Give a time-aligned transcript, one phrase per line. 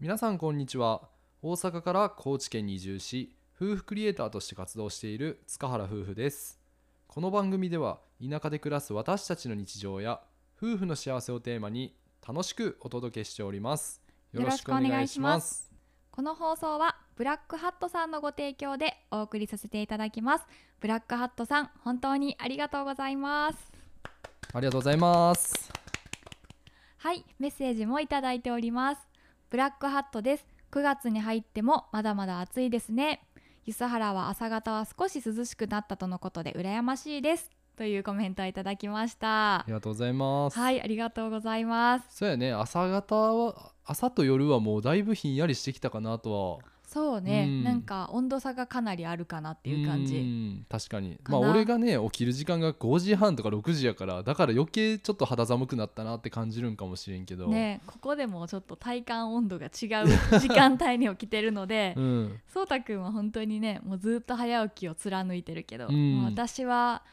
[0.00, 1.10] 皆さんこんにちは。
[1.42, 6.58] 大阪から高知県に移住し夫婦クリエイターとして活動している塚原夫婦です。
[7.06, 10.22] この番組では田舎で暮らす私たちの日常や
[10.56, 11.94] 夫婦の幸せをテーマに
[12.26, 14.00] 楽しくお届けしております。
[14.32, 15.70] よろしくお願いします。
[16.10, 20.46] この放送はブラックハットさんのご提供でお送りさせていただきます。
[20.80, 23.70] ブラックハットさん本当にありがとうございます。
[24.54, 25.70] ありがとうございます。
[26.96, 29.09] はいメッセージもいただいております
[29.50, 30.46] ブラックハットです。
[30.70, 33.26] 9月に入ってもまだまだ暑いですね。
[33.66, 37.50] 梼原は朝方は少し涼しくなったとのことで羨ましいです。
[37.76, 39.56] というコメントをいただきました。
[39.56, 40.56] ありがとうございます。
[40.56, 42.06] はいありがとうございます。
[42.10, 42.52] そうやね。
[42.52, 47.62] 朝方は朝と夜はもうだいぶひんやりしてきたかなとはそうね、うん。
[47.62, 50.18] なんか温度差がかなりあるかなっていう感じ。
[50.18, 50.66] ん。
[50.68, 51.20] 確かに。
[51.28, 59.70] まあ俺がね起きる時間が5時半とか6時やからだから余計ちょっと肌寒くなったなって感じるんかもしれんけど、ねここでもちょっと体感温度が違う
[60.40, 62.40] 時間帯に起きてるので うん。
[62.52, 66.24] そうたくんは本当にねもうずっと早起きを貫いてるけど、うん。
[66.24, 67.04] 私は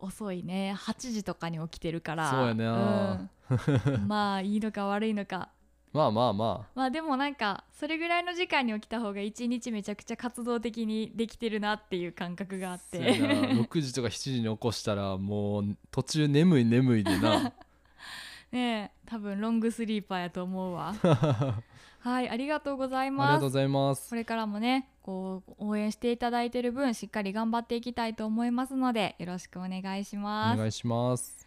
[0.00, 0.74] 遅いね。
[0.76, 2.28] 8時とかに起きてるから。
[2.28, 3.28] そうやな。
[3.48, 4.08] うん。
[4.08, 5.50] まあいいのか悪いのか
[5.92, 12.98] まあまあままあでもなんかそれぐらいの時間に起きた方が一日めちゃくちゃ活動的にできてるなっていう感覚があって。
[12.98, 17.52] 6時とか7時に起こしたらもう途中眠い眠いでな。
[18.52, 20.94] ねえ多分ロングスリーパーやと思うわ。
[22.00, 24.10] はいありがとうございありますがとうございます。
[24.10, 30.58] これからもねこう応援していただいてる分しっかり頑張っていきたいと思いますのでよろしくお願いしおます。
[30.58, 31.46] 願いします。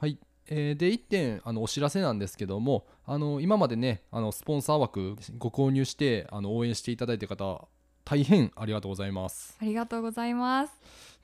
[0.00, 7.66] はいえーで1点あのお知らせなんですけどもあの今までねあのスポンサー枠ご購入してあの応援していただいた方
[8.04, 9.56] 大変ありがとうございます。
[9.60, 10.72] ありがとうございます。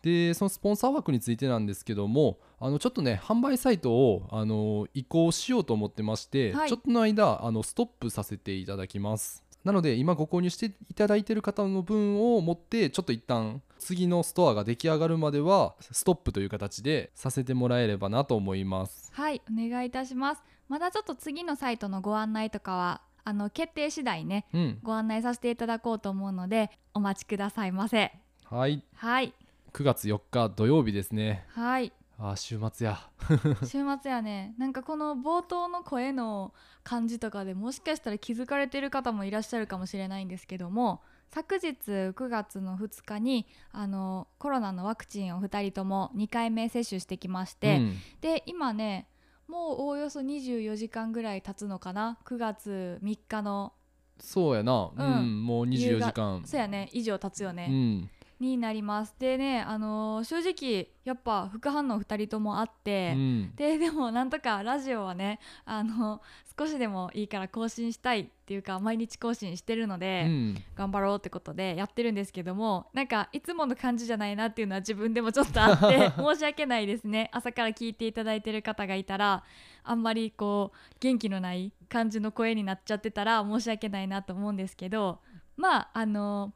[0.03, 6.69] でそのスポンサー枠についてなんですけどもあのちょっとね販売サイトをあの移行しようと思ってまして、はい。
[6.69, 9.45] ちょっとの間あのストップさせていただきます。
[9.63, 19.11] なので今ご購入していただいている方の分を持ってちょっと一旦次のストアが出来上がるまではストップという形でさせてもらえればなと思います。
[19.13, 20.43] はいお願いいたします。
[20.69, 24.79] まだちょっと次のサイトのご案内とかはあの決定次第ねうん。
[24.83, 28.13] ご案内させていただこうと思うのでお待ちくださいませ。
[28.45, 28.85] はい。
[28.95, 29.35] はい。
[29.73, 31.45] 9月4日土曜日ですね。
[31.49, 31.93] はい。
[32.19, 32.99] あー週末や。
[33.65, 34.55] 週末やね。
[34.59, 36.53] なんかこの冒頭の声の
[36.85, 41.03] 感じとかでもしかしたら気づかれてる方もいらっしゃるかもしれないんですけども
[41.33, 47.97] 昨日9月の2日にあのコロナのワクチンを2人とも2回目接種してきまして、うん。
[48.21, 49.07] で今ね
[49.47, 53.73] もうおおよそ24時間ぐらい経つのかな9月3日の。
[54.19, 55.41] そうやな、ううん。
[55.41, 56.43] んもう24時間。
[56.45, 56.89] そうやね。
[56.93, 59.15] 以上経つよね、うんになります。
[59.19, 63.53] でねあのー正直やっぱ副反応2人ともあって、うん。
[63.55, 66.21] ででもなんとかラジオはねあの
[66.59, 70.57] 少しでもいいから更新したいっていうか毎日更新してるので、うん。
[70.75, 77.29] 頑張ろうってことでやってるんですけどもなんかいつもの感じじゃないなっていうのは自分でもちょっとあって 申し訳ないですね。
[77.33, 79.45] 朝から聞いていただいてる方がいたら
[79.83, 85.21] あんまりこう元気のない感じの声になっちゃってたら申し訳ないなと思うんですけど
[85.57, 86.53] まああの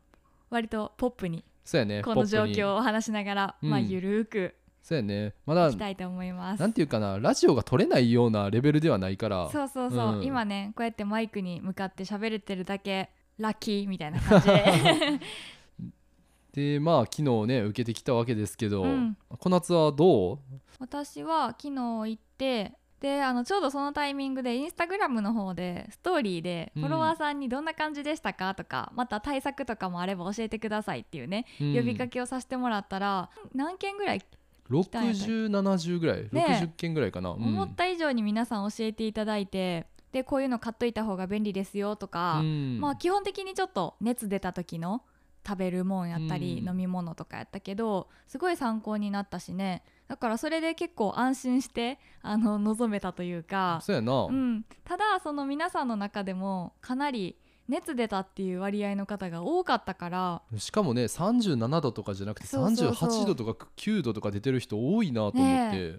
[0.50, 5.32] 割とポップにそうやねこの状況を話しながら、まあうんゆるーくそうやね。
[5.46, 6.60] まだいきたいと思います。
[6.60, 9.48] なんていうかなラジオが撮れないようなレベルではないから。
[9.48, 10.24] そうそうそう、うん。
[10.24, 13.08] 今ねこうやってマイクに向かって喋れてるだけ
[13.38, 14.48] ラッキーみたいな感じ。
[16.52, 19.16] ででまあ昨日ね受けてきたわけですけど、うん。
[19.38, 20.38] 小夏はどう？
[20.78, 26.82] 私は昨日行ってであのちょうどそのタイミングでインスタグラムの方でストーリーでうん。
[26.84, 31.74] フォロワーさんにどんな感じでしたかとか、また対策とかもあれば教えてくださいっていうね、うん。
[31.74, 34.22] 呼びかけをさせてもらったら何件ぐらい
[34.70, 37.42] 6070ぐらい、ね60件ぐらいかな、うん。
[37.42, 42.80] 思った以上に皆さん教えていただいてでこういうの買っといた方が便利ですよとか、うん。
[42.80, 45.02] まあ基本的にちょっと熱出た時の
[45.46, 46.68] 食べるもんやったり、うん。
[46.70, 57.36] 飲み物とかやったけどすごい参考になったしねだからそれで結構安心してあの臨めたというか、そうやな、うん、ただその皆さんの中でもかなり
[57.68, 60.42] 熱出たっていう割合の方が多かったから。
[60.58, 63.08] しかもね37度とかじゃなくてそうそうそう。
[63.08, 65.94] 38度とか9度とか出てる人多いなと思って、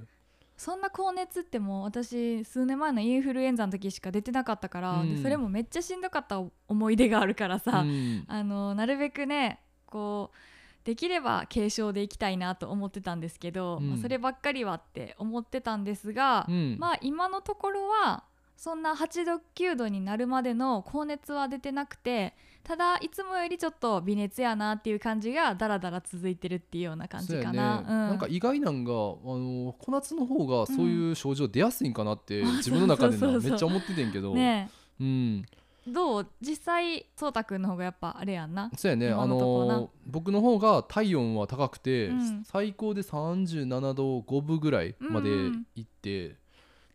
[0.55, 5.15] そんな高熱ってもう私数年前のインフルエンザの時しか出てなかったから、うん。
[5.15, 8.25] でそれもめっちゃしんどかった思い出があるからさ、うん。
[8.27, 10.37] あのなるべくねこう
[10.85, 13.89] できれば軽症でいきたいなと思ってたんですけど、うん。
[13.89, 16.77] まあそればっかりはって思ってたんですが、うん。
[16.79, 18.23] まあ今のところは
[18.55, 22.33] そんな8度9度になるまでの高熱は出てなくて
[22.63, 27.79] ただいつもよりちょっと微熱やなっていう感じがだらだら続いてるっていうような感じかな。
[27.79, 27.87] うん。
[27.87, 34.69] なんか意外なんがあの小夏の方がそういう症状出やすいんかなって、うん自分の中でめっちゃ思っててんけど、ね。
[34.99, 35.45] うん、
[35.87, 36.27] どう？
[36.41, 38.71] 実際そうたくんの方がやっぱあれやんな。
[38.75, 39.09] そうやね。
[39.09, 42.43] あ今の僕の方が体温は高くて、うん。
[42.43, 46.35] 最高で37度5分ぐらいまでうんうん行って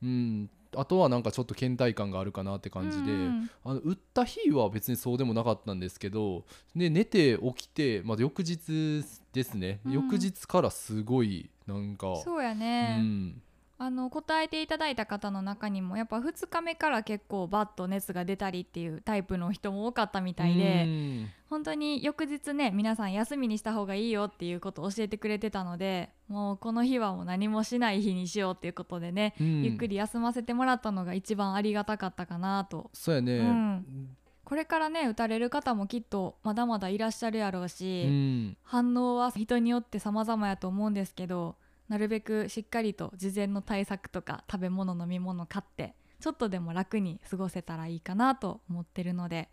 [0.02, 3.50] うん、あとはなんかちょっと倦怠感があるかなって感じで、うん。
[3.64, 6.44] あの打った日は別にそうでもなかったんですけど
[6.75, 9.92] で寝て起きて、まあ、翌日ですね、うん。
[9.92, 13.42] 翌日からすごいなんかそうやうね、ん、
[13.82, 21.28] あの答えていただいた方の中にもやっぱ2日目から結構バッと熱が出たりっていうタイプの人も多かったみたいで、うん。
[21.48, 29.62] 本当に翌日ね皆さん休みにした方がいいよっていうことを教えてくれてたのでもうこの日はもう何もしない日にしようっていうことでね、うん。
[29.62, 32.90] ゆっくり休ませてもらったのが一番ありがたかったかなと。
[32.92, 34.16] そうやね、うん。
[34.44, 38.56] これからね打たれる方もきっとまだまだいらっしゃるやろうし、うん。
[38.62, 41.56] 反応は人によって様々やと思うんですけど
[41.90, 49.48] なるべくしっかりと事前の対策とか食べ物飲み物買ってちょっとでも楽に過ごせたらいいかなと思ってるので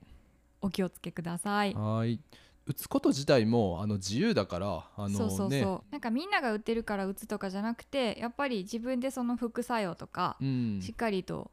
[0.61, 1.73] お気をつけください。
[1.73, 2.19] はい。
[2.67, 5.91] 打つこと自体もあの自由だからあの、ね、そうそうそう。
[5.91, 10.79] なんかみんなが打ってるから打つとかじゃなくてやっぱり自分でその副作用とかうん。
[10.79, 11.49] しっかりと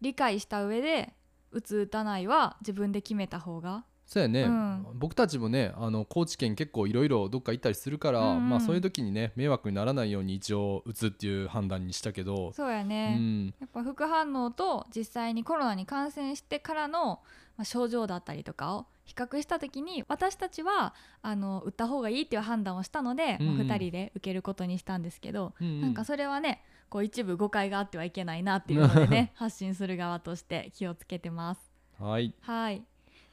[0.00, 1.14] 理解した上で
[1.50, 4.86] 打つ打たないは自分で決めた方がそうやね、うん。
[4.94, 8.48] 僕たちもねあの高知県結構いろいろどっか行ったりするから、うんうん。
[8.48, 17.20] まあ、そういう時にね迷惑にならないように一応打つっていう判断にしたけど、そうやうね、ん、やっぱ副反応と実際にコロナに感染してからの、
[17.58, 23.58] まあ、症状だったりとかを比較した時に私たちはあの打った方がいいっていう判断をしたので、うんうん。
[23.58, 25.80] まあ2人で受けることにしたんですけど、うんうん。
[25.82, 31.70] なんかそれはねこう一部誤解があってはいけないなっていうのでね 発信する側として気をつけてます。
[31.98, 32.32] はい。
[32.40, 32.82] はい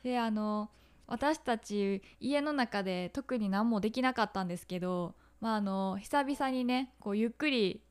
[0.05, 0.69] であの
[1.07, 7.81] 私たち家の中で特に何もできなかったんですけど、まあ、あの久々にねこうゆっくり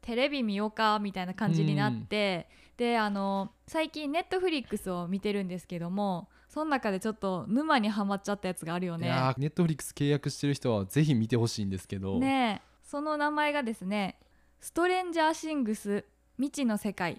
[0.00, 9.08] テレビ見ようかみたいな感じになって、であの最近ネットフリックスを見てるんですけどもその中でちょっと沼にはまっちゃったやつがあるよね。
[9.08, 14.20] いやネットフリックス契約してる人はぜひ見てほしいんですけど、ねえその名前がですね
[14.60, 16.04] 「ストレンジャーシングス
[16.36, 17.14] 未知の世界」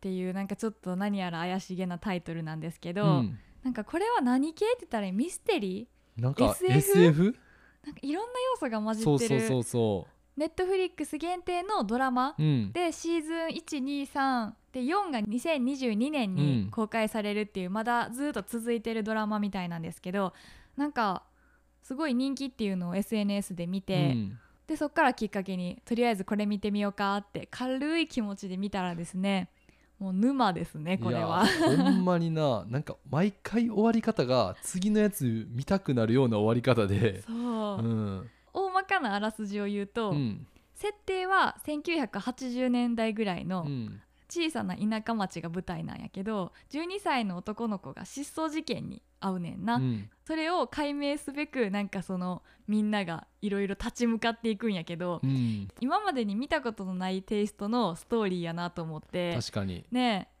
[0.00, 6.72] ていうなんかちょっと何やら怪しげなタイトルなんですけど、うん、なんかこれは何系って言ったらミステリなんか SF?
[6.72, 7.22] SF?
[7.22, 7.34] ー
[7.86, 9.40] なんかいろんな要素が混じそうってる。
[9.40, 10.06] そうそうそ
[10.36, 16.36] ネットフリックス限定のドラマう、うん、でシーズン123で4が2022年うん。
[16.36, 20.34] に公開されるっていう、まだずっと続いてるドラマみたいなんですけど
[20.76, 21.22] なんか
[21.82, 24.38] すごい人気っていうのを SNS で見て、うん。
[24.66, 29.50] でそっからきっかけにとりあえずこれ見てみようかって軽い気持ちで見たらですね
[30.04, 31.46] もう沼ですねこれは。
[31.46, 37.22] いやほんまにななんか毎回終わり方が次のやつ見たくなるような終わり方で。
[37.22, 38.30] そう、うん。
[38.52, 40.46] 大まかなあらすじを言うと、うん。
[40.74, 44.00] 設定は1980年代ぐらいのうん
[44.34, 50.10] 小さな田舎町が舞台なんやけど12歳の男の子が失踪事件に遭うねんな、うん。
[50.26, 55.68] それを解明すべくなんかそのみんながいろいろ立ち向かっていくんやけど、うん。
[55.80, 59.34] 今までに見たことのないテイストのストーリーやなと思って。
[59.36, 59.84] 確かに。
[59.90, 60.34] ねえ。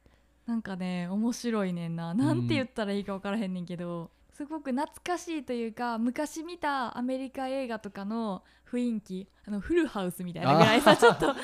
[0.46, 2.12] なんかね面白いねんな。
[2.12, 11.34] なんて言ったらいいか分からへんねんけど、すごく懐かしいというか昔見たアメリカ映画とかの雰囲気あのフルハウスみたいなぐらいさちょっと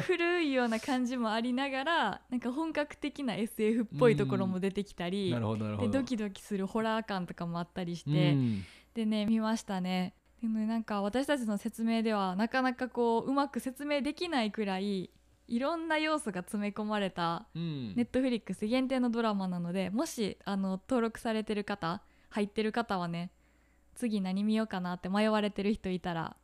[0.00, 5.34] 古いような感じもありながらなんか本格的な SF っぽいところも出てきたり、
[5.78, 8.64] でドキドキするホラー感とかもあったりしうて、ん。
[8.94, 10.14] でね見ましたね。
[10.40, 15.10] でもねなんか私たちの説明ではなかなかこううまく説明できないくらい
[15.48, 17.94] いろんな要素が詰め込まれたうん。
[17.94, 23.30] ネットフリックス限定のドラマなのでもしあの登録されてる方入ってる方はね
[23.94, 26.36] 次何見ようかなって迷われてる人いたら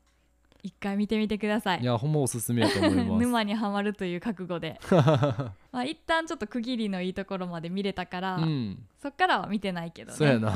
[0.63, 1.83] 一回見てみてください。
[1.83, 3.11] いやほんまおすすめやと思います。
[3.21, 4.81] 沼にはまるという覚悟で。
[4.91, 8.87] まあ一旦ちょっと区切りのいいところまで見れたから、うん。
[8.99, 10.17] そっからは見てないけどね。
[10.17, 10.49] そうやな。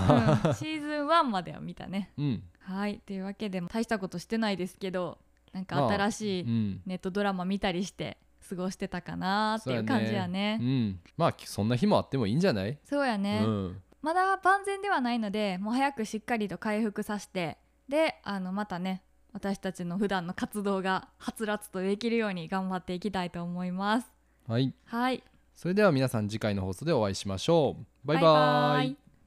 [0.47, 0.55] うん。
[0.55, 2.11] シーズン1までは見たね。
[2.17, 2.43] うん。
[2.61, 3.01] はい。
[3.05, 5.19] というわけで大したことしてないですけど
[5.53, 6.81] なんかまあ新しいうん。
[6.87, 8.17] ネットドラマ見たりして
[8.49, 10.59] 過ごしてたかなっていう感じやね。
[10.59, 11.01] うん。
[11.19, 12.79] まあそんな日もあってもいいんじゃない？
[12.83, 19.03] そうやね、うんまだ万全ではないのでもう早くしっかりと回復させてであのまたね
[19.33, 24.07] 私たちの普段の活動がはつらつとできるように頑張っていきたいと思います。
[24.49, 24.75] はい。
[24.87, 25.23] はい。
[25.55, 28.07] それでは皆さん次回の放送でお会いしましょう。
[28.07, 28.89] バイバイ。
[28.89, 29.08] イ